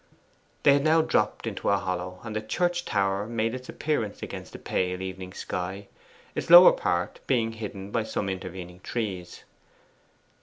They 0.63 0.73
had 0.73 0.83
now 0.83 1.03
dropped 1.03 1.45
into 1.45 1.69
a 1.69 1.77
hollow, 1.77 2.21
and 2.23 2.35
the 2.35 2.41
church 2.41 2.85
tower 2.85 3.27
made 3.27 3.53
its 3.53 3.69
appearance 3.69 4.23
against 4.23 4.51
the 4.51 4.57
pale 4.57 4.99
evening 4.99 5.31
sky, 5.31 5.89
its 6.33 6.49
lower 6.49 6.71
part 6.73 7.19
being 7.27 7.51
hidden 7.51 7.91
by 7.91 8.01
some 8.01 8.27
intervening 8.27 8.79
trees. 8.79 9.43